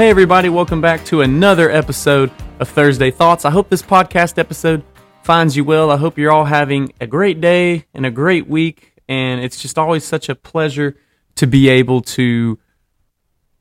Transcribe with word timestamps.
Hey, 0.00 0.08
everybody, 0.08 0.48
welcome 0.48 0.80
back 0.80 1.04
to 1.04 1.20
another 1.20 1.70
episode 1.70 2.32
of 2.58 2.70
Thursday 2.70 3.10
Thoughts. 3.10 3.44
I 3.44 3.50
hope 3.50 3.68
this 3.68 3.82
podcast 3.82 4.38
episode 4.38 4.82
finds 5.24 5.58
you 5.58 5.62
well. 5.62 5.90
I 5.90 5.98
hope 5.98 6.16
you're 6.16 6.32
all 6.32 6.46
having 6.46 6.94
a 7.02 7.06
great 7.06 7.42
day 7.42 7.84
and 7.92 8.06
a 8.06 8.10
great 8.10 8.46
week. 8.46 8.94
And 9.10 9.42
it's 9.42 9.60
just 9.60 9.76
always 9.76 10.02
such 10.02 10.30
a 10.30 10.34
pleasure 10.34 10.96
to 11.34 11.46
be 11.46 11.68
able 11.68 12.00
to 12.16 12.58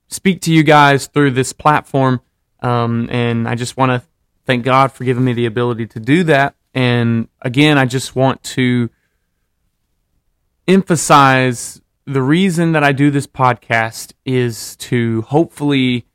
speak 0.07 0.39
to 0.43 0.53
you 0.53 0.63
guys 0.63 1.07
through 1.07 1.31
this 1.31 1.51
platform. 1.51 2.21
Um, 2.61 3.09
and 3.11 3.45
I 3.45 3.55
just 3.55 3.75
want 3.75 3.91
to 3.91 4.07
thank 4.45 4.63
God 4.63 4.93
for 4.93 5.03
giving 5.03 5.25
me 5.25 5.33
the 5.33 5.45
ability 5.45 5.87
to 5.87 5.99
do 5.99 6.23
that. 6.23 6.55
And 6.73 7.27
again, 7.41 7.77
I 7.77 7.85
just 7.85 8.15
want 8.15 8.41
to 8.43 8.89
emphasize 10.69 11.81
the 12.05 12.21
reason 12.21 12.71
that 12.71 12.83
I 12.85 12.93
do 12.93 13.11
this 13.11 13.27
podcast 13.27 14.13
is 14.23 14.77
to 14.77 15.23
hopefully, 15.23 16.05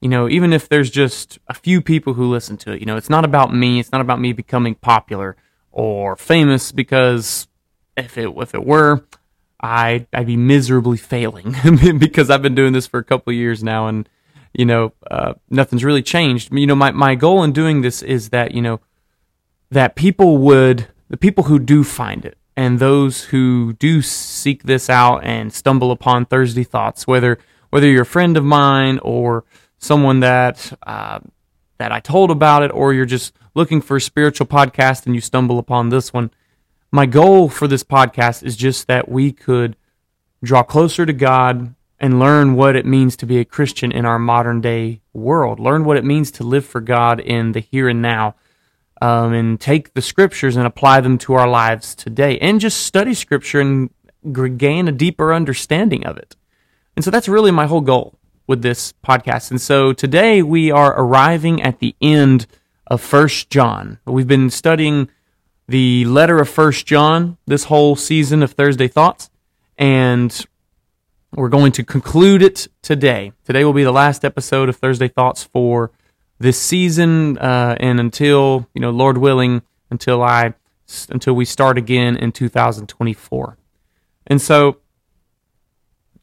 you 0.00 0.08
know, 0.08 0.28
even 0.28 0.52
if 0.52 0.68
there's 0.68 0.90
just 0.90 1.38
a 1.48 1.54
few 1.54 1.80
people 1.80 2.14
who 2.14 2.28
listen 2.28 2.56
to 2.58 2.72
it, 2.72 2.80
you 2.80 2.86
know, 2.86 2.96
it's 2.96 3.10
not 3.10 3.24
about 3.24 3.54
me. 3.54 3.80
It's 3.80 3.92
not 3.92 4.00
about 4.00 4.20
me 4.20 4.32
becoming 4.32 4.74
popular 4.74 5.36
or 5.72 6.16
famous 6.16 6.72
because 6.72 7.48
if 7.96 8.18
it 8.18 8.30
if 8.36 8.54
it 8.54 8.64
were, 8.64 9.04
I 9.60 10.06
I'd 10.12 10.26
be 10.26 10.36
miserably 10.36 10.98
failing 10.98 11.54
because 11.98 12.30
I've 12.30 12.42
been 12.42 12.54
doing 12.54 12.72
this 12.72 12.86
for 12.86 12.98
a 12.98 13.04
couple 13.04 13.32
years 13.32 13.62
now 13.64 13.86
and 13.86 14.08
you 14.52 14.64
know 14.64 14.92
uh, 15.10 15.34
nothing's 15.50 15.84
really 15.84 16.02
changed. 16.02 16.52
You 16.52 16.66
know, 16.66 16.74
my 16.74 16.90
my 16.90 17.14
goal 17.14 17.42
in 17.42 17.52
doing 17.52 17.80
this 17.80 18.02
is 18.02 18.30
that 18.30 18.52
you 18.52 18.62
know 18.62 18.80
that 19.70 19.96
people 19.96 20.38
would 20.38 20.88
the 21.08 21.16
people 21.16 21.44
who 21.44 21.58
do 21.58 21.84
find 21.84 22.24
it 22.24 22.36
and 22.56 22.78
those 22.78 23.24
who 23.24 23.74
do 23.74 24.02
seek 24.02 24.64
this 24.64 24.88
out 24.88 25.24
and 25.24 25.52
stumble 25.52 25.90
upon 25.90 26.26
Thursday 26.26 26.64
thoughts, 26.64 27.06
whether 27.06 27.38
whether 27.70 27.88
you're 27.88 28.02
a 28.02 28.06
friend 28.06 28.36
of 28.36 28.44
mine 28.44 28.98
or 29.02 29.44
someone 29.78 30.20
that 30.20 30.72
uh, 30.86 31.20
that 31.78 31.92
I 31.92 32.00
told 32.00 32.30
about 32.30 32.62
it, 32.62 32.70
or 32.72 32.94
you're 32.94 33.04
just 33.04 33.34
looking 33.54 33.80
for 33.80 33.96
a 33.96 34.00
spiritual 34.00 34.46
podcast 34.46 35.06
and 35.06 35.14
you 35.14 35.20
stumble 35.20 35.58
upon 35.58 35.88
this 35.88 36.12
one. 36.12 36.30
My 36.90 37.06
goal 37.06 37.48
for 37.48 37.66
this 37.68 37.84
podcast 37.84 38.42
is 38.42 38.56
just 38.56 38.86
that 38.86 39.08
we 39.08 39.32
could 39.32 39.76
draw 40.42 40.62
closer 40.62 41.04
to 41.04 41.12
God 41.12 41.74
and 41.98 42.18
learn 42.18 42.54
what 42.54 42.76
it 42.76 42.86
means 42.86 43.16
to 43.16 43.26
be 43.26 43.38
a 43.38 43.44
Christian 43.44 43.90
in 43.90 44.04
our 44.04 44.18
modern 44.18 44.60
day 44.60 45.00
world. 45.12 45.58
Learn 45.58 45.84
what 45.84 45.96
it 45.96 46.04
means 46.04 46.30
to 46.32 46.44
live 46.44 46.64
for 46.64 46.80
God 46.80 47.20
in 47.20 47.52
the 47.52 47.60
here 47.60 47.88
and 47.88 48.02
now 48.02 48.34
um, 49.00 49.32
and 49.32 49.60
take 49.60 49.94
the 49.94 50.02
scriptures 50.02 50.56
and 50.56 50.66
apply 50.66 51.00
them 51.00 51.18
to 51.18 51.34
our 51.34 51.48
lives 51.48 51.94
today 51.94 52.38
and 52.38 52.60
just 52.60 52.82
study 52.82 53.14
scripture 53.14 53.60
and 53.60 53.90
gain 54.58 54.88
a 54.88 54.92
deeper 54.92 55.32
understanding 55.32 56.04
of 56.06 56.16
it. 56.16 56.36
And 56.94 57.04
so 57.04 57.10
that's 57.10 57.28
really 57.28 57.50
my 57.50 57.66
whole 57.66 57.80
goal 57.80 58.15
with 58.46 58.62
this 58.62 58.92
podcast. 59.04 59.50
And 59.50 59.60
so 59.60 59.92
today 59.92 60.42
we 60.42 60.70
are 60.70 60.98
arriving 60.98 61.62
at 61.62 61.78
the 61.78 61.94
end 62.00 62.46
of 62.86 63.00
First 63.00 63.50
John. 63.50 63.98
We've 64.04 64.26
been 64.26 64.50
studying 64.50 65.08
the 65.68 66.04
letter 66.04 66.38
of 66.38 66.48
First 66.48 66.86
John 66.86 67.38
this 67.46 67.64
whole 67.64 67.96
season 67.96 68.42
of 68.42 68.52
Thursday 68.52 68.88
Thoughts, 68.88 69.30
and 69.76 70.46
we're 71.34 71.48
going 71.48 71.72
to 71.72 71.84
conclude 71.84 72.42
it 72.42 72.68
today. 72.82 73.32
Today 73.44 73.64
will 73.64 73.72
be 73.72 73.84
the 73.84 73.92
last 73.92 74.24
episode 74.24 74.68
of 74.68 74.76
Thursday 74.76 75.08
Thoughts 75.08 75.42
for 75.42 75.90
this 76.38 76.60
season 76.60 77.38
uh, 77.38 77.76
and 77.80 77.98
until 77.98 78.68
you 78.74 78.80
know 78.80 78.90
lord 78.90 79.18
willing 79.18 79.62
until 79.90 80.22
i 80.22 80.52
until 81.08 81.34
we 81.34 81.44
start 81.44 81.78
again 81.78 82.16
in 82.16 82.30
2024 82.30 83.56
and 84.26 84.40
so 84.40 84.78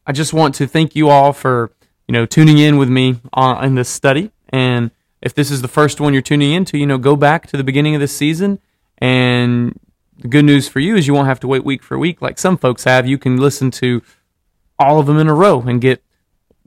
i 0.06 0.12
just 0.12 0.32
want 0.32 0.54
to 0.54 0.66
thank 0.66 0.94
you 0.94 1.08
all 1.08 1.32
for 1.32 1.72
you 2.08 2.12
know 2.12 2.26
tuning 2.26 2.58
in 2.58 2.76
with 2.76 2.88
me 2.88 3.20
on, 3.32 3.64
in 3.64 3.74
this 3.74 3.88
study 3.88 4.30
and 4.50 4.90
if 5.22 5.34
this 5.34 5.50
is 5.50 5.62
the 5.62 5.68
first 5.68 6.00
one 6.00 6.12
you're 6.12 6.22
tuning 6.22 6.52
into 6.52 6.78
you 6.78 6.86
know 6.86 6.98
go 6.98 7.16
back 7.16 7.46
to 7.46 7.56
the 7.56 7.64
beginning 7.64 7.94
of 7.94 8.00
this 8.00 8.14
season 8.16 8.58
and 8.98 9.78
the 10.18 10.28
good 10.28 10.44
news 10.44 10.68
for 10.68 10.80
you 10.80 10.96
is 10.96 11.06
you 11.06 11.14
won't 11.14 11.26
have 11.26 11.40
to 11.40 11.48
wait 11.48 11.64
week 11.64 11.82
for 11.82 11.98
week 11.98 12.22
like 12.22 12.38
some 12.38 12.56
folks 12.56 12.84
have 12.84 13.06
you 13.06 13.18
can 13.18 13.36
listen 13.36 13.70
to 13.70 14.02
all 14.78 14.98
of 14.98 15.06
them 15.06 15.18
in 15.18 15.28
a 15.28 15.34
row 15.34 15.60
and 15.62 15.80
get 15.80 16.02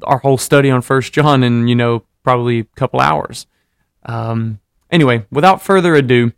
our 0.04 0.20
whole 0.20 0.38
study 0.38 0.70
on 0.70 0.82
first 0.82 1.14
john 1.14 1.44
in 1.44 1.68
you 1.68 1.76
know 1.76 2.04
probably 2.28 2.60
a 2.60 2.64
couple 2.76 3.00
hours. 3.00 3.48
Um, 4.04 4.60
anyway, 4.92 5.26
without 5.32 5.62
further 5.62 5.96
ado, 5.96 6.34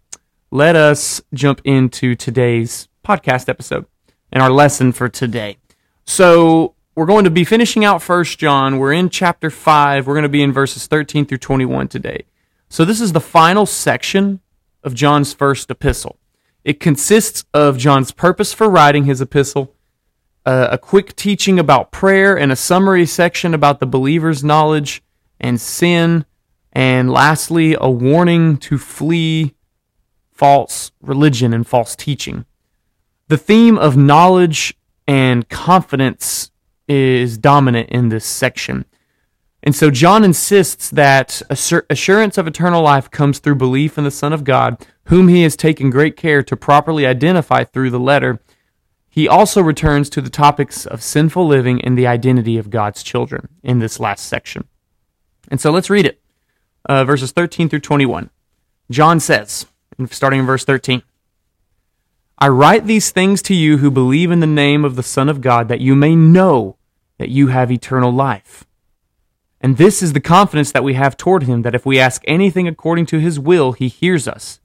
let 0.52 0.76
us 0.76 1.20
jump 1.34 1.62
into 1.64 2.14
today's 2.14 2.88
podcast 3.04 3.50
episode 3.50 3.88
and 4.32 4.44
our 4.44 4.52
lesson 4.52 4.92
for 4.92 5.10
today. 5.10 5.58
So, 6.06 6.76
we're 7.00 7.06
going 7.06 7.24
to 7.24 7.30
be 7.30 7.46
finishing 7.46 7.86
out 7.86 8.02
First 8.02 8.40
John. 8.40 8.78
We're 8.78 8.92
in 8.92 9.10
chapter 9.10 9.50
5. 9.50 10.06
We're 10.06 10.16
going 10.16 10.24
to 10.24 10.28
be 10.28 10.44
in 10.44 10.52
verses 10.52 10.86
13 10.86 11.26
through 11.26 11.38
21 11.38 11.88
today. 11.88 12.26
So, 12.68 12.84
this 12.84 13.00
is 13.00 13.14
the 13.14 13.22
final 13.22 13.66
section 13.66 14.42
of 14.84 14.96
John's 14.96 15.32
first 15.32 15.72
epistle. 15.72 16.20
It 16.66 16.82
consists 16.82 17.46
of 17.54 17.78
John's 17.78 18.12
purpose 18.12 18.52
for 18.52 18.70
writing 18.70 19.06
his 19.06 19.22
epistle, 19.22 19.74
uh, 20.46 20.68
a 20.72 20.78
quick 20.78 21.16
teaching 21.16 21.58
about 21.58 21.94
prayer, 21.94 22.38
and 22.38 22.52
a 22.52 22.58
summary 22.58 23.06
section 23.06 23.54
about 23.54 23.80
the 23.80 23.88
believer's 23.88 24.44
knowledge 24.44 25.02
and 25.40 25.62
sin. 25.62 26.26
And 26.74 27.10
lastly, 27.10 27.78
a 27.80 27.90
warning 27.90 28.58
to 28.58 28.78
flee 28.78 29.56
false 30.34 30.92
religion 31.02 31.54
and 31.54 31.66
false 31.66 31.96
teaching. 31.96 32.46
The 33.30 33.38
theme 33.38 33.78
of 33.78 33.96
knowledge 33.96 34.76
and 35.08 35.48
confidence 35.48 36.52
is 36.90 37.38
dominant 37.38 37.90
in 37.90 38.10
this 38.10 38.26
section. 38.26 38.84
And 39.62 39.76
so 39.76 39.92
John 39.92 40.24
insists 40.24 40.90
that 40.92 41.42
assurance 41.50 42.38
of 42.38 42.48
eternal 42.48 42.82
life 42.82 43.12
comes 43.12 43.40
through 43.40 43.56
belief 43.56 43.98
in 43.98 44.06
the 44.06 44.12
Son 44.12 44.34
of 44.34 44.44
God, 44.44 44.86
whom 45.06 45.28
he 45.28 45.44
has 45.44 45.56
taken 45.56 45.90
great 45.90 46.16
care 46.16 46.42
to 46.44 46.56
properly 46.56 47.06
identify 47.06 47.64
through 47.64 47.90
the 47.90 48.00
letter. 48.00 48.40
He 49.10 49.28
also 49.28 49.62
returns 49.62 50.10
to 50.12 50.22
the 50.22 50.30
topics 50.30 50.86
of 50.86 51.04
sinful 51.04 51.46
living 51.46 51.82
and 51.82 51.98
the 51.98 52.08
identity 52.08 52.58
of 52.58 52.70
God's 52.70 53.04
children 53.04 53.50
in 53.64 53.80
this 53.80 54.00
last 54.00 54.26
section. 54.26 54.66
And 55.50 55.60
so 55.60 55.72
let's 55.72 55.90
read 55.90 56.06
it. 56.06 56.22
Uh, 56.88 57.04
verses 57.04 57.32
13 57.32 57.68
through 57.70 57.82
21. 57.82 58.30
John 58.90 59.20
says, 59.20 59.66
starting 60.10 60.40
in 60.40 60.46
verse 60.46 60.64
13, 60.64 61.04
I 62.38 62.48
write 62.48 62.86
these 62.86 63.12
things 63.12 63.42
to 63.44 63.54
you 63.54 63.80
who 63.80 63.92
believe 63.92 64.32
in 64.32 64.40
the 64.40 64.48
name 64.48 64.86
of 64.86 64.96
the 64.96 65.04
Son 65.04 65.28
of 65.28 65.42
God, 65.42 65.68
that 65.68 65.82
you 65.82 65.96
may 65.96 66.16
know 66.16 66.78
that 67.20 67.30
you 67.30 67.48
have 67.48 67.72
eternal 67.72 68.12
life. 68.12 68.66
And 69.62 69.78
this 69.78 70.02
is 70.02 70.14
the 70.14 70.22
confidence 70.22 70.72
that 70.72 70.84
we 70.84 70.96
have 70.96 71.18
toward 71.18 71.44
him, 71.44 71.62
that 71.62 71.76
if 71.76 71.86
we 71.86 72.00
ask 72.00 72.24
anything 72.26 72.68
according 72.68 73.06
to 73.08 73.20
his 73.20 73.40
will, 73.40 73.74
he 73.74 73.90
hears 73.90 74.28
us. 74.28 74.60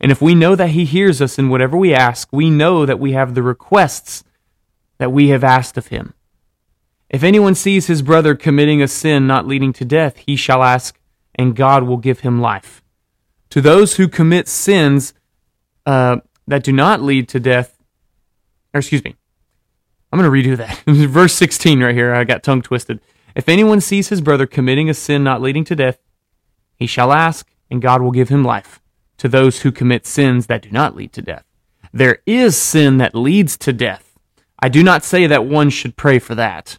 And 0.00 0.10
if 0.10 0.22
we 0.22 0.34
know 0.34 0.56
that 0.56 0.70
he 0.70 0.84
hears 0.84 1.20
us 1.20 1.38
in 1.38 1.50
whatever 1.50 1.76
we 1.76 1.94
ask, 1.94 2.28
we 2.32 2.50
know 2.50 2.86
that 2.86 2.98
we 2.98 3.12
have 3.12 3.34
the 3.34 3.42
requests 3.42 4.24
that 4.98 5.12
we 5.12 5.28
have 5.28 5.44
asked 5.44 5.76
of 5.76 5.88
him. 5.88 6.14
If 7.10 7.22
anyone 7.22 7.54
sees 7.54 7.86
his 7.86 8.02
brother 8.02 8.34
committing 8.34 8.82
a 8.82 8.88
sin 8.88 9.26
not 9.26 9.46
leading 9.46 9.72
to 9.74 9.84
death, 9.84 10.16
he 10.18 10.36
shall 10.36 10.62
ask, 10.62 10.98
and 11.34 11.56
God 11.56 11.84
will 11.84 11.96
give 11.96 12.20
him 12.20 12.40
life. 12.40 12.82
To 13.50 13.60
those 13.60 13.96
who 13.96 14.08
commit 14.08 14.48
sins 14.48 15.14
uh, 15.86 16.18
that 16.46 16.64
do 16.64 16.72
not 16.72 17.02
lead 17.02 17.28
to 17.30 17.40
death, 17.40 17.78
or 18.74 18.78
excuse 18.78 19.04
me, 19.04 19.16
I'm 20.10 20.18
going 20.18 20.42
to 20.42 20.50
redo 20.50 20.56
that. 20.56 20.78
Verse 20.86 21.34
16 21.34 21.82
right 21.82 21.94
here, 21.94 22.14
I 22.14 22.24
got 22.24 22.42
tongue 22.42 22.62
twisted. 22.62 23.00
If 23.34 23.48
anyone 23.48 23.80
sees 23.80 24.08
his 24.08 24.20
brother 24.20 24.46
committing 24.46 24.88
a 24.88 24.94
sin 24.94 25.22
not 25.22 25.42
leading 25.42 25.64
to 25.64 25.76
death, 25.76 25.98
he 26.76 26.86
shall 26.86 27.12
ask, 27.12 27.50
and 27.70 27.82
God 27.82 28.02
will 28.02 28.10
give 28.10 28.28
him 28.28 28.44
life. 28.44 28.80
To 29.18 29.28
those 29.28 29.62
who 29.62 29.72
commit 29.72 30.06
sins 30.06 30.46
that 30.46 30.62
do 30.62 30.70
not 30.70 30.94
lead 30.94 31.12
to 31.14 31.22
death. 31.22 31.44
There 31.92 32.18
is 32.24 32.56
sin 32.56 32.98
that 32.98 33.14
leads 33.14 33.56
to 33.58 33.72
death. 33.72 34.16
I 34.60 34.68
do 34.68 34.82
not 34.82 35.04
say 35.04 35.26
that 35.26 35.44
one 35.44 35.70
should 35.70 35.96
pray 35.96 36.18
for 36.18 36.34
that. 36.36 36.78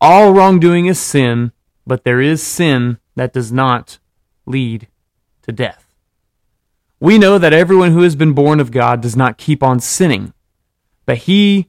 All 0.00 0.32
wrongdoing 0.32 0.86
is 0.86 0.98
sin, 0.98 1.52
but 1.86 2.04
there 2.04 2.20
is 2.20 2.42
sin 2.42 2.98
that 3.14 3.32
does 3.32 3.52
not 3.52 3.98
lead 4.46 4.88
to 5.42 5.52
death. 5.52 5.94
We 6.98 7.18
know 7.18 7.38
that 7.38 7.52
everyone 7.52 7.92
who 7.92 8.02
has 8.02 8.16
been 8.16 8.32
born 8.32 8.58
of 8.58 8.70
God 8.70 9.00
does 9.00 9.16
not 9.16 9.38
keep 9.38 9.62
on 9.62 9.80
sinning, 9.80 10.32
but 11.04 11.18
he 11.18 11.68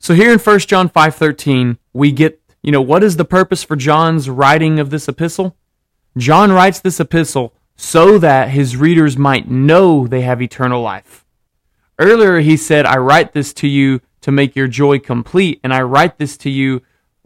So 0.00 0.14
here 0.14 0.32
in 0.32 0.38
1 0.38 0.58
John 0.60 0.88
5:13, 0.88 1.78
we 1.92 2.10
get 2.10 2.40
you 2.62 2.72
know, 2.72 2.82
what 2.82 3.02
is 3.02 3.16
the 3.16 3.24
purpose 3.24 3.62
for 3.62 3.76
John's 3.76 4.28
writing 4.28 4.78
of 4.78 4.90
this 4.90 5.08
epistle? 5.08 5.56
John 6.16 6.52
writes 6.52 6.80
this 6.80 7.00
epistle 7.00 7.54
so 7.76 8.18
that 8.18 8.50
his 8.50 8.76
readers 8.76 9.16
might 9.16 9.50
know 9.50 10.06
they 10.06 10.20
have 10.22 10.42
eternal 10.42 10.82
life. 10.82 11.24
Earlier, 11.98 12.40
he 12.40 12.56
said, 12.56 12.84
I 12.84 12.96
write 12.96 13.32
this 13.32 13.52
to 13.54 13.68
you 13.68 14.00
to 14.20 14.30
make 14.30 14.54
your 14.54 14.68
joy 14.68 14.98
complete, 14.98 15.60
and 15.64 15.72
I 15.72 15.82
write 15.82 16.18
this 16.18 16.36
to 16.38 16.50
you 16.50 16.82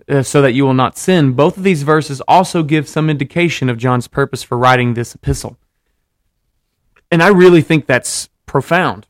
uh, 0.09 0.23
so 0.23 0.41
that 0.43 0.53
you 0.53 0.65
will 0.65 0.75
not 0.75 0.97
sin. 0.97 1.33
Both 1.33 1.57
of 1.57 1.65
these 1.65 1.83
verses 1.83 2.21
also 2.29 2.63
give 2.63 2.89
some 2.89 3.11
indication 3.11 3.69
of 3.69 3.79
John's 3.79 4.07
purpose 4.07 4.43
for 4.43 4.57
writing 4.57 4.95
this 4.95 5.15
epistle. 5.15 5.57
And 7.11 7.23
I 7.23 7.29
really 7.29 7.63
think 7.63 7.87
that's 7.87 8.29
profound. 8.47 9.07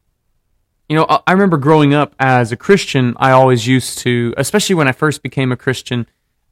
You 0.89 0.97
know, 0.97 1.23
I 1.27 1.33
remember 1.33 1.57
growing 1.57 1.95
up 1.95 2.15
as 2.19 2.53
a 2.53 2.57
Christian, 2.57 3.15
I 3.17 3.31
always 3.31 3.67
used 3.67 3.99
to, 4.01 4.35
especially 4.37 4.75
when 4.75 4.87
I 4.87 4.93
first 4.93 5.23
became 5.23 5.51
a 5.51 5.57
Christian, 5.57 6.07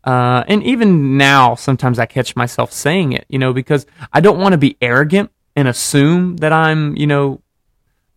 uh, 0.05 0.43
and 0.49 0.63
even 0.65 1.17
now, 1.17 1.55
sometimes 1.55 1.99
I 1.99 2.07
catch 2.07 2.35
myself 2.35 2.73
saying 2.73 3.13
it, 3.13 3.27
you 3.29 3.39
know, 3.39 3.53
because 3.53 3.87
I 4.13 4.21
don't 4.21 4.41
want 4.41 4.53
to 4.53 4.59
be 4.59 4.77
arrogant 4.81 5.31
and 5.55 5.69
assume 5.69 6.39
that 6.39 6.53
I'm, 6.53 6.97
you 6.97 7.07
know, 7.07 7.41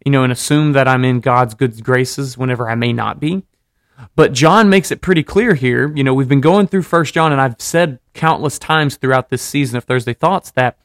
you 0.06 0.12
know, 0.12 0.24
and 0.24 0.32
assume 0.32 0.74
that 0.74 0.88
I'm 0.88 1.04
in 1.04 1.20
God's 1.20 1.54
good 1.54 1.84
graces 1.84 2.38
whenever 2.38 2.70
I 2.70 2.76
may 2.76 2.94
not 2.94 3.20
be. 3.20 3.44
But 4.16 4.34
John 4.34 4.70
makes 4.70 4.92
it 4.92 5.02
pretty 5.02 5.24
clear 5.24 5.54
here. 5.54 5.92
You 5.96 6.04
know, 6.04 6.14
we've 6.14 6.28
been 6.28 6.42
going 6.42 6.68
through 6.68 6.84
First 6.84 7.14
John, 7.14 7.32
and 7.32 7.42
I've 7.42 7.56
said 7.60 8.00
countless 8.14 8.60
times 8.60 8.98
throughout 8.98 9.30
this 9.30 9.42
season 9.42 9.78
of 9.78 9.84
Thursday 9.84 10.14
Thoughts 10.14 10.52
that 10.52 10.78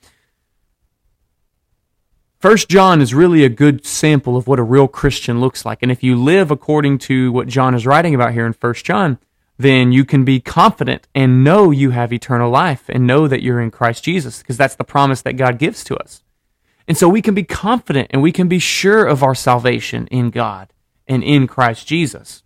First 2.41 2.71
John 2.71 3.03
is 3.03 3.13
really 3.13 3.45
a 3.45 3.51
good 3.51 3.85
sample 3.85 4.35
of 4.35 4.47
what 4.47 4.59
a 4.59 4.63
real 4.63 4.89
Christian 4.89 5.41
looks 5.41 5.67
like. 5.67 5.81
And 5.83 5.93
if 5.93 6.03
you 6.03 6.17
live 6.17 6.51
according 6.51 6.97
to 7.01 7.31
what 7.33 7.49
John 7.49 7.75
is 7.75 7.85
writing 7.85 8.15
about 8.15 8.33
here 8.33 8.47
in 8.47 8.55
First 8.55 8.87
John, 8.87 9.19
then 9.59 9.93
you 9.93 10.07
can 10.07 10.25
be 10.25 10.41
confident 10.41 11.07
and 11.15 11.45
know 11.45 11.71
you 11.71 11.91
have 11.91 12.15
eternal 12.15 12.51
life 12.51 12.85
and 12.89 13.07
know 13.07 13.29
that 13.29 13.43
you're 13.43 13.61
in 13.61 13.71
Christ 13.71 14.05
Jesus 14.05 14.39
because 14.39 14.57
that's 14.57 14.75
the 14.75 14.85
promise 14.85 15.21
that 15.21 15.35
God 15.35 15.59
gives 15.59 15.85
to 15.85 15.97
us. 15.97 16.23
And 16.89 16.97
so 16.97 17.11
we 17.11 17.21
can 17.21 17.35
be 17.35 17.43
confident 17.43 18.09
and 18.11 18.23
we 18.23 18.33
can 18.33 18.49
be 18.49 18.59
sure 18.59 19.05
of 19.05 19.23
our 19.23 19.35
salvation 19.35 20.07
in 20.07 20.31
God 20.31 20.73
and 21.07 21.23
in 21.23 21.47
Christ 21.47 21.87
Jesus. 21.87 22.43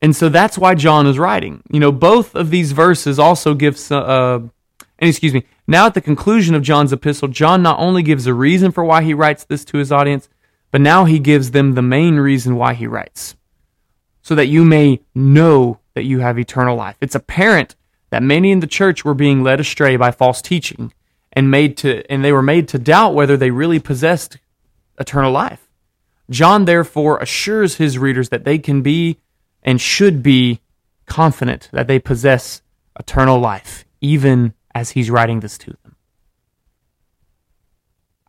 And 0.00 0.14
so 0.14 0.28
that's 0.28 0.56
why 0.56 0.76
John 0.76 1.08
is 1.08 1.18
writing. 1.18 1.64
You 1.72 1.80
know, 1.80 1.90
both 1.90 2.36
of 2.36 2.50
these 2.50 2.70
verses 2.70 3.18
also 3.18 3.54
give, 3.54 3.90
uh, 3.90 4.40
and 4.98 5.08
excuse 5.08 5.34
me, 5.34 5.44
now, 5.66 5.86
at 5.86 5.94
the 5.94 6.00
conclusion 6.00 6.54
of 6.54 6.62
John's 6.62 6.92
epistle, 6.92 7.28
John 7.28 7.62
not 7.62 7.78
only 7.78 8.02
gives 8.02 8.26
a 8.26 8.34
reason 8.34 8.70
for 8.70 8.84
why 8.84 9.02
he 9.02 9.14
writes 9.14 9.44
this 9.44 9.64
to 9.66 9.78
his 9.78 9.90
audience, 9.90 10.28
but 10.70 10.80
now 10.80 11.04
he 11.04 11.18
gives 11.18 11.50
them 11.50 11.74
the 11.74 11.82
main 11.82 12.16
reason 12.16 12.56
why 12.56 12.74
he 12.74 12.86
writes. 12.86 13.34
So 14.22 14.34
that 14.36 14.46
you 14.46 14.64
may 14.64 15.00
know 15.14 15.80
that 15.94 16.04
you 16.04 16.20
have 16.20 16.38
eternal 16.38 16.76
life. 16.76 16.96
It's 17.00 17.14
apparent 17.14 17.74
that 18.10 18.22
many 18.22 18.52
in 18.52 18.60
the 18.60 18.66
church 18.66 19.04
were 19.04 19.14
being 19.14 19.42
led 19.42 19.60
astray 19.60 19.96
by 19.96 20.10
false 20.10 20.40
teaching 20.40 20.92
and 21.32 21.50
made 21.50 21.76
to 21.78 22.04
and 22.10 22.24
they 22.24 22.32
were 22.32 22.42
made 22.42 22.68
to 22.68 22.78
doubt 22.78 23.14
whether 23.14 23.36
they 23.36 23.50
really 23.50 23.78
possessed 23.78 24.38
eternal 24.98 25.32
life. 25.32 25.68
John 26.30 26.64
therefore 26.64 27.18
assures 27.18 27.76
his 27.76 27.98
readers 27.98 28.30
that 28.30 28.44
they 28.44 28.58
can 28.58 28.82
be 28.82 29.18
and 29.62 29.80
should 29.80 30.22
be 30.22 30.60
confident 31.06 31.68
that 31.72 31.86
they 31.86 31.98
possess 31.98 32.62
eternal 32.98 33.38
life, 33.38 33.84
even 34.00 34.54
as 34.76 34.90
he's 34.90 35.10
writing 35.10 35.40
this 35.40 35.56
to 35.56 35.70
them. 35.82 35.96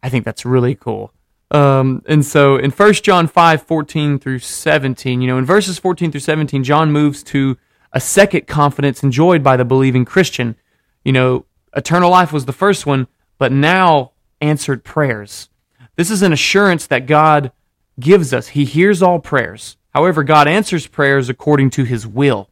I 0.02 0.08
think 0.08 0.24
that's 0.24 0.46
really 0.46 0.76
cool. 0.76 1.12
Um, 1.52 2.02
and 2.08 2.26
so 2.26 2.56
in 2.56 2.72
1 2.72 2.94
John 2.94 3.28
5, 3.28 3.62
14 3.64 4.18
through 4.18 4.40
17, 4.40 5.20
you 5.20 5.28
know, 5.28 5.38
in 5.38 5.44
verses 5.44 5.78
14 5.78 6.10
through 6.10 6.22
17, 6.22 6.64
John 6.64 6.94
moves 6.94 7.22
to 7.24 7.58
a 7.92 8.00
second 8.00 8.48
confidence 8.48 9.04
enjoyed 9.04 9.44
by 9.44 9.58
the 9.58 9.66
believing 9.66 10.06
Christian. 10.06 10.56
You 11.04 11.12
know, 11.12 11.46
eternal 11.76 12.10
life 12.10 12.32
was 12.32 12.46
the 12.46 12.54
first 12.54 12.86
one, 12.86 13.08
but 13.38 13.52
now 13.52 14.14
answered 14.40 14.86
prayers. 14.86 15.50
This 15.98 16.10
is 16.10 16.22
an 16.22 16.32
assurance 16.32 16.88
that 16.88 17.08
God 17.08 17.52
gives 18.00 18.34
us. 18.34 18.50
He 18.50 18.64
hears 18.64 19.02
all 19.02 19.20
prayers. 19.20 19.76
However, 19.94 20.24
God 20.24 20.48
answers 20.48 20.88
prayers 20.88 21.28
according 21.28 21.72
to 21.72 21.84
his 21.84 22.08
will, 22.08 22.50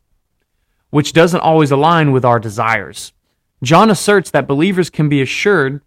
which 0.90 1.14
doesn't 1.14 1.40
always 1.40 1.72
align 1.72 2.12
with 2.12 2.26
our 2.26 2.40
desires. 2.40 3.14
John 3.64 3.90
asserts 3.90 4.32
that 4.32 4.48
believers 4.48 4.90
can 4.90 5.10
be 5.10 5.22
assured 5.22 5.82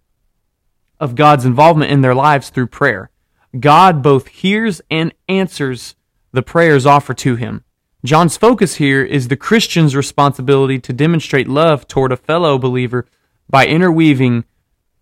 of 1.01 1.15
God's 1.15 1.45
involvement 1.45 1.91
in 1.91 2.01
their 2.01 2.15
lives 2.15 2.51
through 2.51 2.69
prayer. 2.69 3.11
God 3.59 4.03
both 4.03 4.29
hears 4.29 4.81
and 4.91 5.15
answers 5.29 5.95
the 6.33 6.43
prayers 6.43 6.87
offered 6.87 7.19
to 7.19 7.37
him. 7.37 7.65
John's 8.05 8.37
focus 8.37 8.77
here 8.77 9.03
is 9.03 9.29
the 9.29 9.37
Christian's 9.37 9.97
responsibility 9.97 10.79
to 10.79 10.93
demonstrate 10.93 11.49
love 11.49 11.89
toward 11.89 12.13
a 12.13 12.17
fellow 12.17 12.59
believer 12.59 13.07
by 13.49 13.67
interweaving 13.67 14.45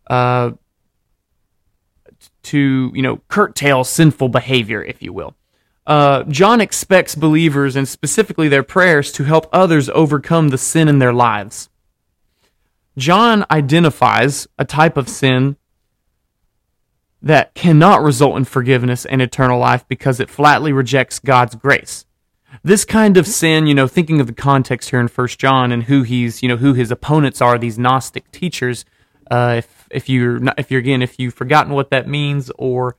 uh, 0.08 0.52
to, 2.44 2.92
you 2.94 3.02
know, 3.02 3.20
curtail 3.28 3.84
sinful 3.84 4.28
behavior, 4.28 4.82
if 4.82 5.02
you 5.02 5.12
will. 5.12 5.34
Uh, 5.86 6.24
John 6.24 6.60
expects 6.60 7.14
believers, 7.14 7.76
and 7.76 7.88
specifically 7.88 8.48
their 8.48 8.62
prayers, 8.62 9.12
to 9.12 9.24
help 9.24 9.46
others 9.52 9.88
overcome 9.90 10.48
the 10.48 10.58
sin 10.58 10.88
in 10.88 10.98
their 10.98 11.12
lives. 11.12 11.69
John 12.96 13.44
identifies 13.50 14.46
a 14.58 14.64
type 14.64 14.96
of 14.96 15.08
sin 15.08 15.56
that 17.20 17.54
cannot 17.54 18.02
result 18.02 18.37
in 18.37 18.44
forgiveness 18.44 19.04
and 19.04 19.20
eternal 19.20 19.58
life 19.58 19.87
because 19.88 20.20
it 20.20 20.31
flatly 20.31 20.72
rejects 20.72 21.19
God's 21.19 21.54
grace. 21.54 22.06
This 22.62 22.84
kind 22.84 23.16
of 23.16 23.26
sin, 23.26 23.66
you 23.66 23.75
know, 23.75 23.87
thinking 23.87 24.20
of 24.20 24.26
the 24.26 24.32
context 24.32 24.90
here 24.90 25.00
in 25.00 25.08
First 25.08 25.38
John 25.38 25.72
and 25.72 25.84
who 25.84 26.02
he's, 26.02 26.43
you 26.43 26.48
know, 26.48 26.56
who 26.56 26.72
his 26.72 26.90
opponents 26.90 27.43
are, 27.43 27.58
these 27.58 27.78
Gnostic 27.78 28.31
teachers. 28.31 28.84
Uh, 29.31 29.56
if 29.58 29.88
if 29.90 30.08
you're 30.08 30.38
not, 30.38 30.58
if 30.58 30.70
you're 30.70 30.81
again, 30.81 31.02
if 31.02 31.19
you've 31.19 31.34
forgotten 31.34 31.72
what 31.72 31.90
that 31.90 32.08
means, 32.08 32.50
or 32.56 32.96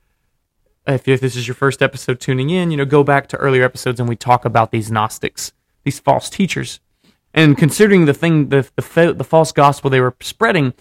if, 0.85 1.07
if 1.07 1.21
this 1.21 1.35
is 1.35 1.47
your 1.47 1.55
first 1.55 1.81
episode 1.81 2.19
tuning 2.19 2.49
in, 2.49 2.69
you 2.69 2.77
know, 2.77 2.85
go 2.85 3.03
back 3.03 3.27
to 3.27 3.37
earlier 3.37 3.63
episodes 3.63 3.99
and 3.99 4.07
we 4.07 4.15
talk 4.15 4.45
about 4.45 4.71
these 4.71 4.91
Gnostics, 4.91 5.53
these 5.83 5.99
false 5.99 6.29
teachers. 6.29 6.79
And 7.33 7.57
considering 7.57 8.05
the 8.05 8.13
thing, 8.13 8.49
the, 8.49 8.69
the, 8.75 9.13
the 9.13 9.23
false 9.23 9.51
gospel 9.51 9.89
they 9.89 10.01
were 10.01 10.15
spreading, 10.21 10.73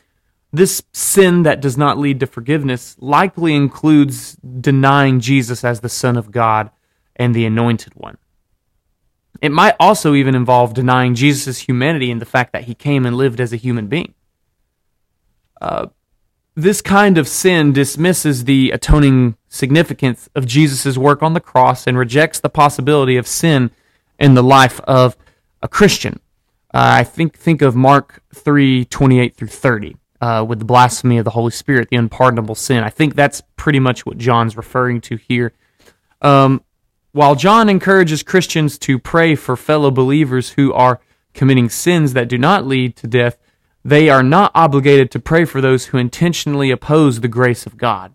this 0.53 0.83
sin 0.93 1.43
that 1.43 1.61
does 1.61 1.77
not 1.77 1.99
lead 1.99 2.21
to 2.21 2.27
forgiveness 2.27 2.97
likely 2.99 3.55
includes 3.55 4.37
denying 4.37 5.21
Jesus 5.21 5.65
as 5.65 5.81
the 5.81 5.89
Son 5.89 6.17
of 6.17 6.31
God 6.31 6.71
and 7.15 7.35
the 7.35 7.45
Anointed 7.45 7.95
One. 7.95 8.17
It 9.43 9.53
might 9.53 9.77
also 9.79 10.15
even 10.15 10.35
involve 10.35 10.73
denying 10.73 11.15
Jesus' 11.15 11.59
humanity 11.59 12.11
and 12.11 12.21
the 12.21 12.27
fact 12.27 12.53
that 12.53 12.65
he 12.65 12.75
came 12.75 13.05
and 13.05 13.17
lived 13.17 13.41
as 13.41 13.53
a 13.53 13.57
human 13.57 13.87
being. 13.87 14.15
Uh, 15.61 15.89
this 16.55 16.81
kind 16.81 17.19
of 17.19 17.29
sin 17.29 17.73
dismisses 17.73 18.45
the 18.45 18.71
atoning 18.71 19.37
significance 19.49 20.31
of 20.35 20.47
Jesus' 20.47 20.97
work 20.97 21.23
on 21.23 21.35
the 21.35 21.41
cross 21.41 21.87
and 21.87 21.99
rejects 21.99 22.41
the 22.41 22.49
possibility 22.49 23.19
of 23.19 23.27
sin 23.27 23.71
in 24.19 24.35
the 24.35 24.43
life 24.43 24.81
of 24.81 25.17
a 25.61 25.69
Christian. 25.69 26.19
Uh, 26.77 27.01
I 27.01 27.05
think 27.05 27.39
think 27.39 27.63
of 27.63 27.75
Mark 27.75 28.23
three 28.35 28.85
twenty 28.85 29.19
eight 29.19 29.35
through 29.35 29.49
thirty 29.49 29.97
uh, 30.21 30.45
with 30.47 30.59
the 30.59 30.67
blasphemy 30.67 31.17
of 31.17 31.25
the 31.25 31.31
Holy 31.31 31.51
Spirit, 31.51 31.89
the 31.89 31.97
unpardonable 31.97 32.55
sin. 32.55 32.85
I 32.85 32.91
think 32.91 33.15
that's 33.15 33.43
pretty 33.57 33.79
much 33.79 34.05
what 34.05 34.19
John's 34.19 34.59
referring 34.59 35.01
to 35.03 35.17
here. 35.17 35.55
Um, 36.21 36.63
while 37.13 37.35
John 37.35 37.71
encourages 37.71 38.23
Christians 38.23 38.77
to 38.81 38.99
pray 38.99 39.35
for 39.37 39.57
fellow 39.57 39.91
believers 39.91 40.51
who 40.51 40.71
are 40.75 41.01
committing 41.33 41.71
sins 41.71 42.13
that 42.13 42.29
do 42.29 42.37
not 42.37 42.67
lead 42.67 42.95
to 42.97 43.07
death, 43.07 43.39
they 43.83 44.11
are 44.11 44.23
not 44.23 44.53
obligated 44.55 45.11
to 45.13 45.19
pray 45.19 45.47
for 45.47 45.63
those 45.63 45.87
who 45.87 45.97
intentionally 45.97 46.71
oppose 46.71 47.21
the 47.21 47.27
grace 47.29 47.65
of 47.65 47.79
God. 47.79 48.15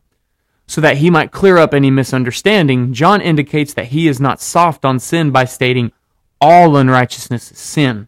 So 0.68 0.82
that 0.82 0.98
he 0.98 1.10
might 1.10 1.32
clear 1.32 1.58
up 1.58 1.74
any 1.74 1.89
misunderstanding, 1.89 2.94
John 2.94 3.22
indicates 3.22 3.74
that 3.74 3.88
he 3.88 4.08
is 4.08 4.20
not 4.20 4.39
soft 4.39 4.86
on 4.86 5.00
sin 5.00 5.32
by 5.32 5.46
stating 5.46 5.91
all 6.39 6.77
unrighteousness 6.77 7.51
is 7.51 7.58
sin. 7.58 8.08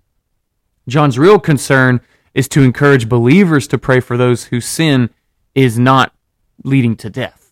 John's 0.87 1.17
real 1.17 1.39
concern 1.39 2.01
is 2.33 2.47
to 2.49 2.61
encourage 2.61 3.09
believers 3.09 3.67
to 3.67 3.77
pray 3.77 3.99
for 3.99 4.17
those 4.17 4.45
whose 4.45 4.65
sin 4.65 5.09
is 5.55 5.77
not 5.77 6.13
leading 6.63 6.95
to 6.97 7.09
death. 7.09 7.51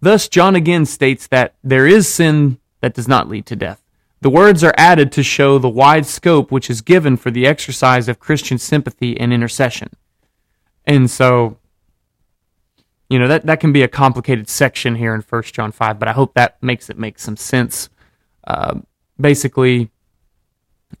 Thus, 0.00 0.28
John 0.28 0.54
again 0.54 0.86
states 0.86 1.26
that 1.28 1.54
there 1.62 1.86
is 1.86 2.12
sin 2.12 2.58
that 2.80 2.94
does 2.94 3.08
not 3.08 3.28
lead 3.28 3.46
to 3.46 3.56
death. 3.56 3.82
The 4.20 4.30
words 4.30 4.64
are 4.64 4.74
added 4.76 5.12
to 5.12 5.22
show 5.22 5.58
the 5.58 5.68
wide 5.68 6.06
scope 6.06 6.50
which 6.50 6.70
is 6.70 6.80
given 6.80 7.16
for 7.16 7.30
the 7.30 7.46
exercise 7.46 8.08
of 8.08 8.18
Christian 8.18 8.58
sympathy 8.58 9.18
and 9.18 9.32
intercession. 9.32 9.90
And 10.86 11.10
so, 11.10 11.58
you 13.08 13.18
know, 13.18 13.28
that, 13.28 13.46
that 13.46 13.60
can 13.60 13.72
be 13.72 13.82
a 13.82 13.88
complicated 13.88 14.48
section 14.48 14.94
here 14.94 15.14
in 15.14 15.22
1 15.22 15.42
John 15.44 15.72
5, 15.72 15.98
but 15.98 16.08
I 16.08 16.12
hope 16.12 16.34
that 16.34 16.62
makes 16.62 16.88
it 16.88 16.98
make 16.98 17.18
some 17.18 17.36
sense. 17.36 17.88
Uh, 18.46 18.80
basically, 19.20 19.90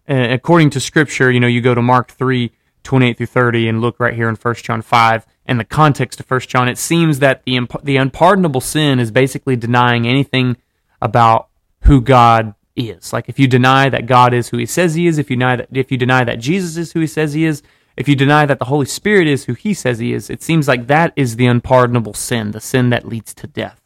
according 0.06 0.70
to 0.70 0.80
scripture, 0.80 1.30
you 1.30 1.40
know, 1.40 1.46
you 1.46 1.60
go 1.60 1.74
to 1.74 1.82
Mark 1.82 2.10
3, 2.12 2.52
28 2.82 3.16
through 3.16 3.26
30 3.26 3.68
and 3.68 3.80
look 3.80 3.98
right 3.98 4.14
here 4.14 4.28
in 4.28 4.36
1 4.36 4.54
John 4.56 4.82
5 4.82 5.26
and 5.46 5.60
the 5.60 5.64
context 5.64 6.20
of 6.20 6.30
1 6.30 6.40
John, 6.40 6.68
it 6.68 6.78
seems 6.78 7.18
that 7.18 7.44
the, 7.44 7.60
the 7.82 7.96
unpardonable 7.96 8.60
sin 8.60 8.98
is 8.98 9.10
basically 9.10 9.56
denying 9.56 10.06
anything 10.06 10.56
about 11.02 11.48
who 11.82 12.00
God 12.00 12.54
is. 12.76 13.12
Like 13.12 13.28
if 13.28 13.38
you 13.38 13.46
deny 13.46 13.88
that 13.88 14.06
God 14.06 14.32
is 14.32 14.48
who 14.48 14.56
he 14.56 14.66
says 14.66 14.94
he 14.94 15.06
is, 15.06 15.18
if 15.18 15.30
you 15.30 15.36
deny 15.36 15.56
that 15.56 15.68
if 15.72 15.92
you 15.92 15.98
deny 15.98 16.24
that 16.24 16.40
Jesus 16.40 16.76
is 16.76 16.92
who 16.92 17.00
he 17.00 17.06
says 17.06 17.34
he 17.34 17.44
is, 17.44 17.62
if 17.96 18.08
you 18.08 18.16
deny 18.16 18.46
that 18.46 18.58
the 18.58 18.64
Holy 18.64 18.86
Spirit 18.86 19.28
is 19.28 19.44
who 19.44 19.54
he 19.54 19.74
says 19.74 19.98
he 19.98 20.12
is, 20.12 20.30
it 20.30 20.42
seems 20.42 20.66
like 20.66 20.86
that 20.86 21.12
is 21.14 21.36
the 21.36 21.46
unpardonable 21.46 22.14
sin, 22.14 22.50
the 22.50 22.60
sin 22.60 22.90
that 22.90 23.06
leads 23.06 23.34
to 23.34 23.46
death. 23.46 23.80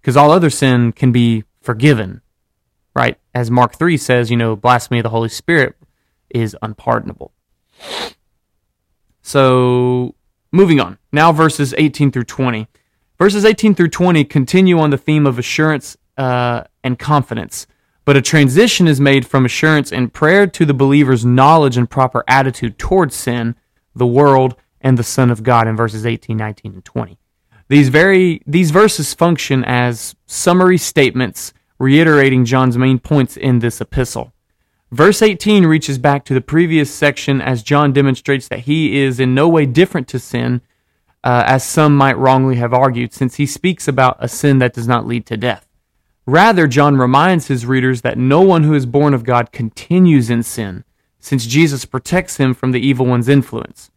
Because 0.00 0.16
all 0.16 0.30
other 0.30 0.50
sin 0.50 0.92
can 0.92 1.12
be 1.12 1.44
forgiven, 1.60 2.22
right? 2.94 3.18
As 3.36 3.50
Mark 3.50 3.76
3 3.76 3.98
says, 3.98 4.30
you 4.30 4.36
know, 4.38 4.56
blasphemy 4.56 5.00
of 5.00 5.02
the 5.02 5.10
Holy 5.10 5.28
Spirit 5.28 5.76
is 6.30 6.56
unpardonable. 6.62 7.34
So, 9.20 10.14
moving 10.52 10.80
on. 10.80 10.96
Now, 11.12 11.32
verses 11.32 11.74
18 11.76 12.12
through 12.12 12.24
20. 12.24 12.66
Verses 13.18 13.44
18 13.44 13.74
through 13.74 13.90
20 13.90 14.24
continue 14.24 14.78
on 14.78 14.88
the 14.88 14.96
theme 14.96 15.26
of 15.26 15.38
assurance 15.38 15.98
uh, 16.16 16.64
and 16.82 16.98
confidence, 16.98 17.66
but 18.06 18.16
a 18.16 18.22
transition 18.22 18.88
is 18.88 19.02
made 19.02 19.26
from 19.26 19.44
assurance 19.44 19.92
and 19.92 20.14
prayer 20.14 20.46
to 20.46 20.64
the 20.64 20.72
believer's 20.72 21.26
knowledge 21.26 21.76
and 21.76 21.90
proper 21.90 22.24
attitude 22.26 22.78
towards 22.78 23.14
sin, 23.14 23.54
the 23.94 24.06
world, 24.06 24.56
and 24.80 24.96
the 24.96 25.04
Son 25.04 25.30
of 25.30 25.42
God 25.42 25.68
in 25.68 25.76
verses 25.76 26.06
18, 26.06 26.38
19, 26.38 26.72
and 26.72 26.84
20. 26.86 27.18
These 27.68 27.90
very 27.90 28.40
these 28.46 28.70
verses 28.70 29.12
function 29.12 29.62
as 29.62 30.16
summary 30.24 30.78
statements 30.78 31.52
reiterating 31.78 32.44
John's 32.44 32.78
main 32.78 32.98
points 32.98 33.36
in 33.36 33.58
this 33.58 33.80
epistle. 33.80 34.32
Verse 34.92 35.20
18 35.20 35.66
reaches 35.66 35.98
back 35.98 36.24
to 36.24 36.34
the 36.34 36.40
previous 36.40 36.92
section 36.92 37.40
as 37.40 37.62
John 37.62 37.92
demonstrates 37.92 38.48
that 38.48 38.60
he 38.60 38.98
is 38.98 39.18
in 39.18 39.34
no 39.34 39.48
way 39.48 39.66
different 39.66 40.06
to 40.08 40.18
sin, 40.18 40.60
uh, 41.24 41.42
as 41.46 41.64
some 41.64 41.96
might 41.96 42.16
wrongly 42.16 42.56
have 42.56 42.72
argued, 42.72 43.12
since 43.12 43.34
he 43.34 43.46
speaks 43.46 43.88
about 43.88 44.16
a 44.20 44.28
sin 44.28 44.58
that 44.58 44.72
does 44.72 44.86
not 44.86 45.06
lead 45.06 45.26
to 45.26 45.36
death. 45.36 45.66
Rather, 46.24 46.66
John 46.66 46.96
reminds 46.96 47.48
his 47.48 47.66
readers 47.66 48.02
that 48.02 48.18
no 48.18 48.40
one 48.40 48.62
who 48.62 48.74
is 48.74 48.86
born 48.86 49.12
of 49.12 49.24
God 49.24 49.52
continues 49.52 50.30
in 50.30 50.42
sin, 50.42 50.84
since 51.18 51.46
Jesus 51.46 51.84
protects 51.84 52.36
him 52.36 52.54
from 52.54 52.70
the 52.70 52.80
evil 52.80 53.06
one's 53.06 53.28
influence. 53.28 53.90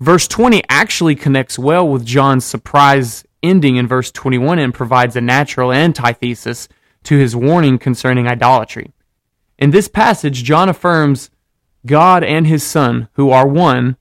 Verse 0.00 0.28
20 0.28 0.62
actually 0.68 1.14
connects 1.14 1.58
well 1.58 1.88
with 1.88 2.04
John's 2.04 2.44
surprise 2.44 3.24
ending 3.42 3.76
in 3.76 3.86
verse 3.86 4.10
21 4.10 4.58
and 4.58 4.74
provides 4.74 5.16
a 5.16 5.20
natural 5.20 5.72
antithesis 5.72 6.68
to 7.06 7.18
his 7.18 7.34
warning 7.34 7.78
concerning 7.78 8.28
idolatry. 8.28 8.92
In 9.58 9.70
this 9.70 9.88
passage, 9.88 10.44
John 10.44 10.68
affirms 10.68 11.30
God 11.86 12.22
and 12.22 12.46
his 12.46 12.64
Son, 12.64 13.08
who 13.12 13.30
are 13.30 13.46
one. 13.46 13.96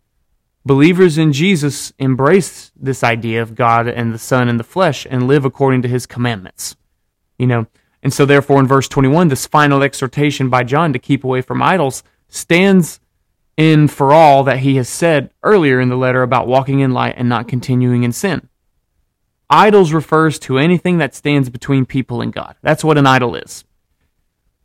Believers 0.66 1.18
in 1.18 1.32
Jesus 1.32 1.94
embrace 2.00 2.72
this 2.76 3.04
idea 3.04 3.42
of 3.42 3.56
God 3.56 3.88
and 3.88 4.14
the 4.14 4.20
Son 4.20 4.50
in 4.50 4.58
the 4.58 4.64
flesh 4.64 5.06
and 5.10 5.28
live 5.28 5.46
according 5.46 5.84
to 5.84 5.88
his 5.88 6.06
commandments. 6.06 6.76
You 7.38 7.48
know, 7.48 7.68
and 8.02 8.14
so 8.14 8.26
therefore 8.26 8.60
in 8.60 8.68
verse 8.68 8.88
21, 8.88 9.28
this 9.28 9.46
final 9.46 9.84
exhortation 9.84 10.50
by 10.50 10.64
John 10.64 10.92
to 10.94 11.00
keep 11.00 11.24
away 11.24 11.42
from 11.42 11.62
idols 11.62 12.04
stands 12.28 13.00
in 13.56 13.88
for 13.88 14.14
all 14.14 14.44
that 14.44 14.60
he 14.60 14.76
has 14.78 14.90
said 14.90 15.32
earlier 15.44 15.80
in 15.80 15.90
the 15.90 15.96
letter 15.96 16.24
about 16.24 16.48
walking 16.48 16.80
in 16.80 16.92
light 16.92 17.16
and 17.18 17.30
not 17.30 17.48
continuing 17.48 18.04
in 18.04 18.12
sin. 18.12 18.50
Idols 19.50 19.94
refers 19.94 20.40
to 20.40 20.58
anything 20.58 20.98
that 20.98 21.16
stands 21.16 21.50
between 21.50 21.86
people 21.86 22.22
and 22.22 22.34
God. 22.34 22.56
That's 22.62 22.84
what 22.84 22.98
an 22.98 23.06
idol 23.06 23.36
is 23.36 23.64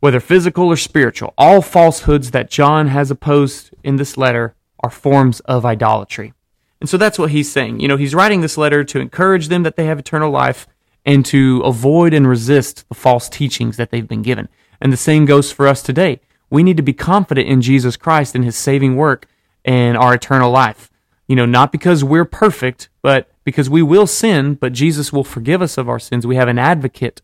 whether 0.01 0.19
physical 0.19 0.65
or 0.65 0.75
spiritual. 0.75 1.33
All 1.37 1.61
falsehoods 1.61 2.31
that 2.31 2.49
John 2.49 2.87
has 2.87 3.09
opposed 3.09 3.69
in 3.83 3.95
this 3.95 4.17
letter 4.17 4.55
are 4.83 4.89
forms 4.89 5.39
of 5.41 5.63
idolatry. 5.63 6.33
And 6.81 6.89
so 6.89 6.97
that's 6.97 7.19
what 7.19 7.29
he's 7.29 7.51
saying. 7.51 7.79
You 7.79 7.87
know, 7.87 7.97
he's 7.97 8.15
writing 8.15 8.41
this 8.41 8.57
letter 8.57 8.83
to 8.83 8.99
encourage 8.99 9.47
them 9.47 9.61
that 9.63 9.75
they 9.75 9.85
have 9.85 9.99
eternal 9.99 10.31
life 10.31 10.67
and 11.05 11.23
to 11.27 11.61
avoid 11.63 12.13
and 12.13 12.27
resist 12.27 12.89
the 12.89 12.95
false 12.95 13.29
teachings 13.29 13.77
that 13.77 13.91
they've 13.91 14.07
been 14.07 14.23
given. 14.23 14.49
And 14.81 14.91
the 14.91 14.97
same 14.97 15.25
goes 15.25 15.51
for 15.51 15.67
us 15.67 15.83
today. 15.83 16.19
We 16.49 16.63
need 16.63 16.77
to 16.77 16.83
be 16.83 16.93
confident 16.93 17.47
in 17.47 17.61
Jesus 17.61 17.95
Christ 17.95 18.33
and 18.33 18.43
his 18.43 18.55
saving 18.55 18.95
work 18.95 19.27
and 19.63 19.95
our 19.95 20.15
eternal 20.15 20.49
life. 20.49 20.89
You 21.27 21.35
know, 21.35 21.45
not 21.45 21.71
because 21.71 22.03
we're 22.03 22.25
perfect, 22.25 22.89
but 23.03 23.30
because 23.43 23.69
we 23.69 23.81
will 23.81 24.07
sin, 24.07 24.55
but 24.55 24.73
Jesus 24.73 25.11
will 25.11 25.23
forgive 25.23 25.61
us 25.61 25.77
of 25.77 25.89
our 25.89 25.99
sins. 25.99 26.27
We 26.27 26.35
have 26.35 26.47
an 26.47 26.59
advocate 26.59 27.21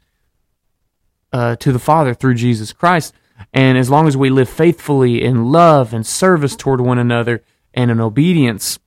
uh, 1.31 1.55
to 1.57 1.71
the 1.71 1.79
Father 1.79 2.13
through 2.13 2.35
Jesus 2.35 2.73
Christ. 2.73 3.13
And 3.53 3.77
as 3.77 3.89
long 3.89 4.07
as 4.07 4.17
we 4.17 4.29
live 4.29 4.49
faithfully 4.49 5.23
in 5.23 5.51
love 5.51 5.93
and 5.93 6.05
service 6.05 6.55
toward 6.55 6.81
one 6.81 6.97
another 6.97 7.43
and 7.73 7.91
in 7.91 7.99
obedience 7.99 8.79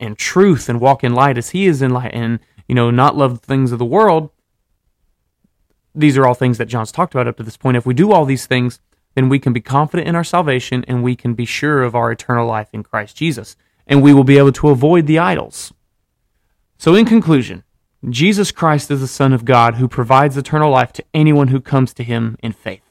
and 0.00 0.16
truth 0.16 0.68
and 0.68 0.80
walk 0.80 1.04
in 1.04 1.14
light 1.14 1.36
as 1.36 1.50
He 1.50 1.66
is 1.66 1.82
in 1.82 1.90
light 1.90 2.12
and, 2.14 2.40
you 2.66 2.74
know, 2.74 2.90
not 2.90 3.16
love 3.16 3.40
the 3.40 3.46
things 3.46 3.72
of 3.72 3.78
the 3.78 3.84
world, 3.84 4.30
these 5.94 6.16
are 6.16 6.26
all 6.26 6.34
things 6.34 6.58
that 6.58 6.66
John's 6.66 6.92
talked 6.92 7.14
about 7.14 7.26
up 7.26 7.36
to 7.38 7.42
this 7.42 7.56
point. 7.56 7.76
If 7.76 7.84
we 7.84 7.94
do 7.94 8.12
all 8.12 8.24
these 8.24 8.46
things, 8.46 8.80
then 9.14 9.28
we 9.28 9.38
can 9.38 9.52
be 9.52 9.60
confident 9.60 10.08
in 10.08 10.14
our 10.14 10.24
salvation 10.24 10.84
and 10.86 11.02
we 11.02 11.16
can 11.16 11.34
be 11.34 11.44
sure 11.44 11.82
of 11.82 11.94
our 11.94 12.12
eternal 12.12 12.46
life 12.46 12.68
in 12.72 12.84
Christ 12.84 13.16
Jesus. 13.16 13.56
And 13.86 14.02
we 14.02 14.14
will 14.14 14.24
be 14.24 14.38
able 14.38 14.52
to 14.52 14.68
avoid 14.68 15.06
the 15.06 15.18
idols. 15.18 15.72
So, 16.78 16.94
in 16.94 17.04
conclusion, 17.04 17.64
Jesus 18.08 18.52
Christ 18.52 18.90
is 18.92 19.00
the 19.00 19.08
Son 19.08 19.32
of 19.32 19.44
God 19.44 19.74
who 19.74 19.88
provides 19.88 20.36
eternal 20.36 20.70
life 20.70 20.92
to 20.92 21.04
anyone 21.12 21.48
who 21.48 21.60
comes 21.60 21.92
to 21.94 22.04
him 22.04 22.36
in 22.40 22.52
faith. 22.52 22.88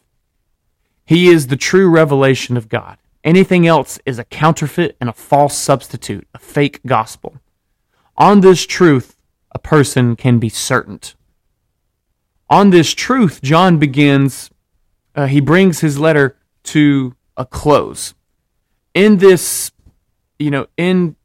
He 1.05 1.29
is 1.29 1.47
the 1.47 1.55
true 1.55 1.89
revelation 1.89 2.57
of 2.57 2.67
God. 2.67 2.97
Anything 3.23 3.65
else 3.65 3.97
is 4.05 4.19
a 4.19 4.25
counterfeit 4.25 4.97
and 4.99 5.09
a 5.09 5.13
false 5.13 5.57
substitute, 5.57 6.27
a 6.33 6.39
fake 6.39 6.81
gospel. 6.85 7.37
On 8.17 8.41
this 8.41 8.65
truth, 8.65 9.15
a 9.51 9.59
person 9.59 10.17
can 10.17 10.37
be 10.37 10.49
certain. 10.49 10.99
On 12.49 12.69
this 12.69 12.93
truth, 12.93 13.41
John 13.41 13.77
begins, 13.77 14.49
uh, 15.15 15.27
he 15.27 15.39
brings 15.39 15.79
his 15.79 15.97
letter 15.97 16.35
to 16.63 17.15
a 17.37 17.45
close. 17.45 18.13
In 18.93 19.17
this, 19.17 19.71
you 20.39 20.51
know, 20.51 20.67
in 20.75 21.15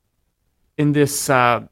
in 0.78 0.92
this 0.92 1.28
uh, 1.28 1.66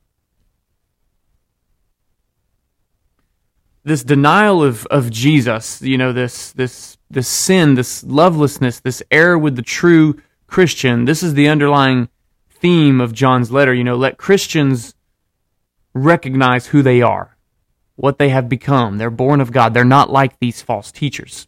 this 3.85 4.05
denial 4.05 4.63
of, 4.63 4.87
of 4.87 5.11
Jesus, 5.11 5.81
you 5.83 5.97
know, 5.97 6.13
this 6.13 6.53
this 6.53 6.99
this 7.11 7.29
sin, 7.29 7.75
this 7.75 8.05
lovelessness, 8.05 8.81
this 8.81 9.03
error 9.11 9.39
with 9.39 9.57
the 9.57 9.63
true 9.63 10.21
Christian, 10.47 11.05
this 11.05 11.23
is 11.23 11.35
the 11.35 11.49
underlying 11.49 12.09
theme 12.51 13.01
of 13.01 13.13
John's 13.13 13.51
letter. 13.51 13.75
You 13.75 13.85
know, 13.85 13.97
let 13.97 14.19
Christians 14.19 14.95
recognize 15.95 16.69
who 16.69 16.83
they 16.83 17.03
are, 17.03 17.37
what 17.97 18.19
they 18.19 18.29
have 18.29 18.49
become. 18.49 18.99
They're 18.99 19.11
born 19.11 19.41
of 19.41 19.53
God. 19.53 19.75
They're 19.75 19.85
not 19.85 20.11
like 20.11 20.39
these 20.39 20.63
false 20.63 20.93
teachers. 20.93 21.47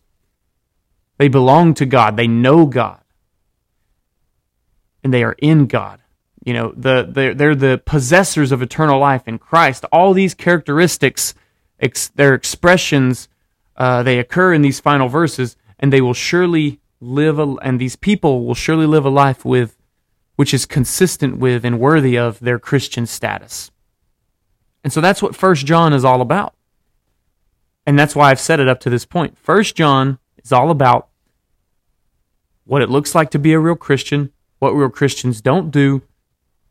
They 1.19 1.29
belong 1.29 1.75
to 1.75 1.87
God. 1.87 2.17
They 2.17 2.27
know 2.27 2.67
God. 2.67 3.01
And 5.05 5.13
they 5.13 5.23
are 5.23 5.37
in 5.39 5.67
God. 5.67 6.01
You 6.45 6.55
know, 6.55 6.73
the, 6.77 7.07
they're, 7.09 7.35
they're 7.35 7.55
the 7.55 7.81
possessors 7.85 8.51
of 8.51 8.63
eternal 8.63 8.99
life 8.99 9.29
in 9.29 9.39
Christ. 9.39 9.85
All 9.93 10.13
these 10.13 10.35
characteristics 10.35 11.35
ex- 11.83 12.09
their 12.09 12.33
expressions 12.33 13.29
uh, 13.77 14.03
they 14.03 14.19
occur 14.19 14.53
in 14.53 14.63
these 14.63 14.81
final 14.81 15.09
verses, 15.09 15.57
and 15.79 15.93
they 15.93 16.01
will 16.01 16.15
surely 16.15 16.81
live, 17.01 17.39
a, 17.39 17.55
and 17.63 17.81
these 17.81 17.97
people 17.97 18.47
will 18.47 18.55
surely 18.55 18.87
live 18.87 19.05
a 19.05 19.11
life 19.11 19.45
with, 19.45 19.77
which 20.37 20.55
is 20.55 20.67
consistent 20.67 21.39
with 21.39 21.65
and 21.65 21.81
worthy 21.81 22.17
of 22.17 22.39
their 22.41 22.59
Christian 22.59 23.07
status. 23.07 23.71
And 24.85 24.93
so 24.93 25.01
that's 25.01 25.23
what 25.23 25.37
First 25.37 25.67
John 25.67 25.93
is 25.93 26.05
all 26.05 26.21
about, 26.21 26.55
and 27.87 27.99
that's 27.99 28.15
why 28.15 28.31
I've 28.31 28.41
set 28.41 28.61
it 28.61 28.69
up 28.69 28.81
to 28.81 28.91
this 28.91 29.05
point. 29.05 29.39
First 29.39 29.75
John 29.75 30.19
is 30.43 30.53
all 30.53 30.71
about 30.71 31.09
what 32.65 32.83
it 32.83 32.91
looks 32.91 33.15
like 33.15 33.31
to 33.31 33.39
be 33.39 33.53
a 33.53 33.59
real 33.59 33.75
Christian, 33.75 34.33
what 34.59 34.71
real 34.71 34.89
Christians 34.89 35.41
don't 35.41 35.71
do, 35.71 36.03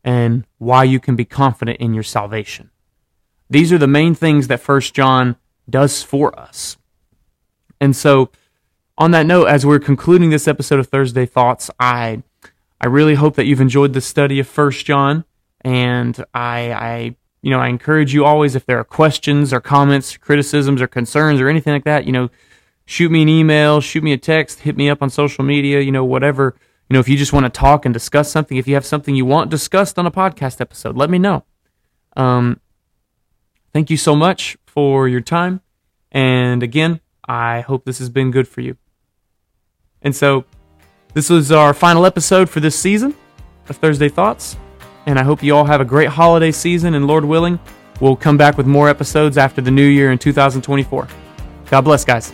and 0.04 0.46
why 0.58 0.84
you 0.84 0.98
can 0.98 1.16
be 1.16 1.24
confident 1.24 1.78
in 1.80 1.94
your 1.94 2.02
salvation. 2.02 2.70
These 3.52 3.70
are 3.70 3.76
the 3.76 3.86
main 3.86 4.14
things 4.14 4.48
that 4.48 4.60
First 4.60 4.94
John 4.94 5.36
does 5.68 6.02
for 6.02 6.38
us. 6.40 6.78
And 7.82 7.94
so, 7.94 8.30
on 8.96 9.10
that 9.10 9.26
note, 9.26 9.44
as 9.44 9.66
we're 9.66 9.78
concluding 9.78 10.30
this 10.30 10.48
episode 10.48 10.80
of 10.80 10.86
Thursday 10.86 11.26
Thoughts, 11.26 11.70
I 11.78 12.22
I 12.80 12.86
really 12.86 13.14
hope 13.14 13.36
that 13.36 13.44
you've 13.44 13.60
enjoyed 13.60 13.92
the 13.92 14.00
study 14.00 14.38
of 14.38 14.48
First 14.48 14.86
John, 14.86 15.26
and 15.60 16.24
I, 16.32 16.72
I 16.72 17.16
you 17.42 17.50
know 17.50 17.60
I 17.60 17.68
encourage 17.68 18.14
you 18.14 18.24
always 18.24 18.56
if 18.56 18.64
there 18.64 18.78
are 18.78 18.84
questions 18.84 19.52
or 19.52 19.60
comments, 19.60 20.16
criticisms 20.16 20.80
or 20.80 20.86
concerns 20.86 21.38
or 21.38 21.50
anything 21.50 21.74
like 21.74 21.84
that, 21.84 22.06
you 22.06 22.12
know, 22.12 22.30
shoot 22.86 23.12
me 23.12 23.20
an 23.20 23.28
email, 23.28 23.82
shoot 23.82 24.02
me 24.02 24.14
a 24.14 24.18
text, 24.18 24.60
hit 24.60 24.78
me 24.78 24.88
up 24.88 25.02
on 25.02 25.10
social 25.10 25.44
media, 25.44 25.80
you 25.80 25.92
know, 25.92 26.06
whatever. 26.06 26.56
You 26.88 26.94
know, 26.94 27.00
if 27.00 27.08
you 27.08 27.18
just 27.18 27.34
want 27.34 27.44
to 27.44 27.50
talk 27.50 27.84
and 27.84 27.92
discuss 27.92 28.32
something, 28.32 28.56
if 28.56 28.66
you 28.66 28.72
have 28.72 28.86
something 28.86 29.14
you 29.14 29.26
want 29.26 29.50
discussed 29.50 29.98
on 29.98 30.06
a 30.06 30.10
podcast 30.10 30.58
episode, 30.62 30.96
let 30.96 31.10
me 31.10 31.18
know. 31.18 31.44
Um, 32.16 32.58
Thank 33.72 33.90
you 33.90 33.96
so 33.96 34.14
much 34.14 34.56
for 34.66 35.08
your 35.08 35.20
time. 35.20 35.60
And 36.10 36.62
again, 36.62 37.00
I 37.26 37.60
hope 37.60 37.84
this 37.84 37.98
has 37.98 38.10
been 38.10 38.30
good 38.30 38.46
for 38.46 38.60
you. 38.60 38.76
And 40.02 40.14
so, 40.14 40.44
this 41.14 41.30
was 41.30 41.52
our 41.52 41.74
final 41.74 42.06
episode 42.06 42.48
for 42.48 42.60
this 42.60 42.78
season 42.78 43.14
of 43.68 43.76
Thursday 43.76 44.08
Thoughts. 44.08 44.56
And 45.06 45.18
I 45.18 45.22
hope 45.22 45.42
you 45.42 45.54
all 45.54 45.64
have 45.64 45.80
a 45.80 45.84
great 45.84 46.08
holiday 46.08 46.52
season. 46.52 46.94
And 46.94 47.06
Lord 47.06 47.24
willing, 47.24 47.58
we'll 48.00 48.16
come 48.16 48.36
back 48.36 48.56
with 48.56 48.66
more 48.66 48.88
episodes 48.88 49.36
after 49.38 49.60
the 49.60 49.70
new 49.70 49.86
year 49.86 50.12
in 50.12 50.18
2024. 50.18 51.08
God 51.70 51.80
bless, 51.82 52.04
guys. 52.04 52.32